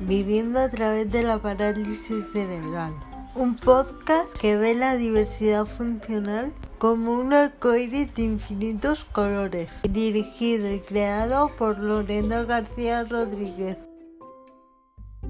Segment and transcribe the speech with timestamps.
[0.00, 2.94] Viviendo a través de la parálisis cerebral.
[3.34, 10.80] Un podcast que ve la diversidad funcional como un arcoíris de infinitos colores, dirigido y
[10.80, 13.76] creado por Lorena García Rodríguez.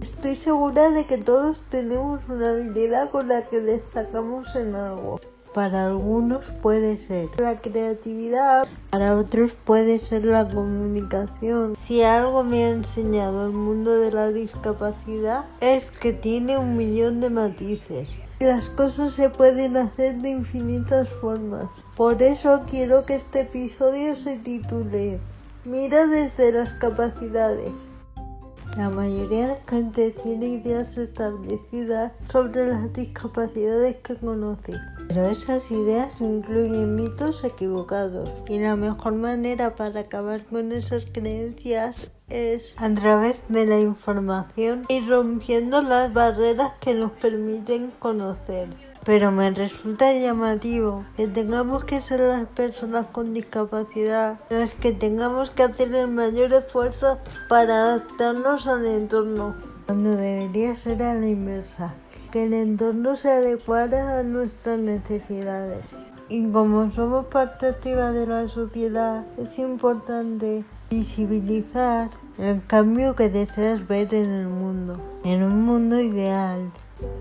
[0.01, 5.21] Estoy segura de que todos tenemos una habilidad con la que destacamos en algo.
[5.55, 11.75] Para algunos puede ser la creatividad, para otros puede ser la comunicación.
[11.75, 17.21] Si algo me ha enseñado el mundo de la discapacidad es que tiene un millón
[17.21, 18.09] de matices.
[18.39, 21.67] Las cosas se pueden hacer de infinitas formas.
[21.97, 25.21] Por eso quiero que este episodio se titule
[25.65, 27.73] Mira desde las capacidades.
[28.77, 34.75] La mayoría de gente tiene ideas establecidas sobre las discapacidades que conoce,
[35.09, 38.31] pero esas ideas incluyen mitos equivocados.
[38.49, 44.85] Y la mejor manera para acabar con esas creencias es a través de la información
[44.89, 48.69] y rompiendo las barreras que nos permiten conocer
[49.05, 55.51] pero me resulta llamativo que tengamos que ser las personas con discapacidad las que tengamos
[55.51, 59.55] que hacer el mayor esfuerzo para adaptarnos al entorno,
[59.87, 61.95] cuando debería ser a la inversa,
[62.31, 65.97] que el entorno se adecuara a nuestras necesidades.
[66.29, 73.87] Y como somos parte activa de la sociedad, es importante visibilizar el cambio que deseas
[73.87, 76.71] ver en el mundo, en un mundo ideal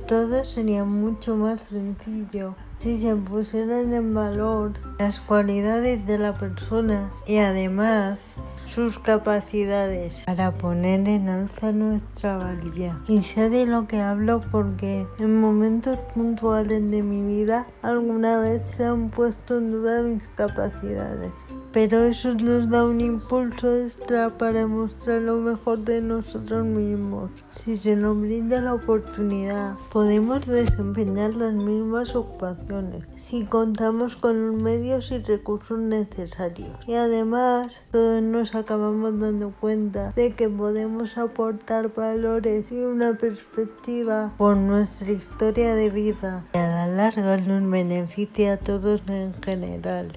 [0.08, 7.12] todo sería mucho más sencillo si se pusieran en valor las cualidades de la persona
[7.28, 8.36] y además
[8.74, 13.02] sus capacidades para poner en alza nuestra valía.
[13.08, 18.62] Y sé de lo que hablo porque en momentos puntuales de mi vida alguna vez
[18.76, 21.34] se han puesto en duda mis capacidades.
[21.72, 27.32] Pero eso nos da un impulso extra para mostrar lo mejor de nosotros mismos.
[27.52, 34.62] Si se nos brinda la oportunidad, podemos desempeñar las mismas ocupaciones si contamos con los
[34.62, 36.72] medios y recursos necesarios.
[36.88, 44.34] Y además, todos nos acabamos dando cuenta de que podemos aportar valores y una perspectiva
[44.38, 50.10] por nuestra historia de vida que a la larga nos beneficia a todos en general.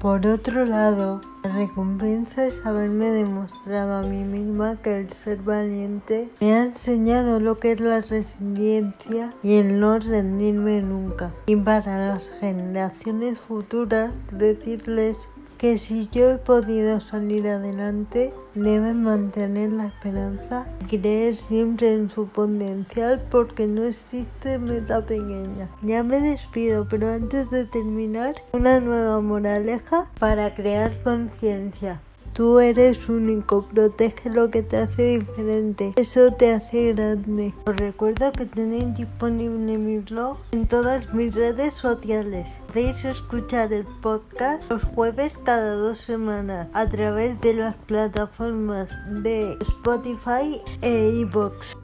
[0.00, 6.30] Por otro lado, la recompensa es haberme demostrado a mí misma que el ser valiente
[6.40, 11.34] me ha enseñado lo que es la resiliencia y el no rendirme nunca.
[11.44, 15.28] Y para las generaciones futuras decirles
[15.60, 22.28] que si yo he podido salir adelante, deben mantener la esperanza creer siempre en su
[22.28, 25.68] potencial porque no existe meta pequeña.
[25.82, 32.00] Ya me despido, pero antes de terminar, una nueva moraleja para crear conciencia.
[32.32, 37.52] Tú eres único, protege lo que te hace diferente, eso te hace grande.
[37.66, 42.48] Os recuerdo que tenéis disponible mi blog en todas mis redes sociales.
[42.68, 48.90] Podéis escuchar el podcast los jueves cada dos semanas a través de las plataformas
[49.22, 51.79] de Spotify e iBox.